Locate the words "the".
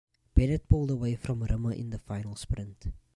1.91-1.99